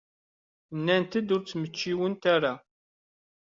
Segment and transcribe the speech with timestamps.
[0.77, 2.53] Nnant-d ur ttmectciwent ara.